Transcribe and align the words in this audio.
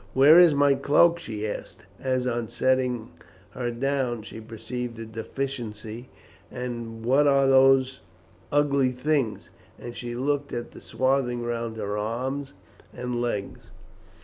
"Where 0.15 0.39
is 0.39 0.55
my 0.55 0.73
cloak," 0.73 1.19
she 1.19 1.47
asked, 1.47 1.83
as 1.99 2.25
on 2.25 2.49
setting 2.49 3.11
her 3.51 3.69
down 3.69 4.23
she 4.23 4.41
perceived 4.41 4.97
the 4.97 5.05
deficiency; 5.05 6.09
"and 6.49 7.05
what 7.05 7.27
are 7.27 7.45
those 7.45 8.01
ugly 8.51 8.93
things?" 8.93 9.51
and 9.77 9.95
she 9.95 10.15
looked 10.15 10.53
at 10.53 10.71
the 10.71 10.81
swathing 10.81 11.43
round 11.43 11.77
her 11.77 11.99
arms 11.99 12.51
and 12.91 13.21
legs. 13.21 13.69